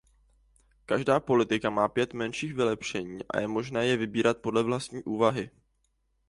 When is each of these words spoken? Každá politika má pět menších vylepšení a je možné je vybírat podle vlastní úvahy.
Každá 0.85 1.19
politika 1.19 1.69
má 1.69 1.87
pět 1.87 2.13
menších 2.13 2.53
vylepšení 2.53 3.19
a 3.29 3.39
je 3.39 3.47
možné 3.47 3.85
je 3.87 3.97
vybírat 3.97 4.37
podle 4.37 4.63
vlastní 4.63 5.03
úvahy. 5.03 5.49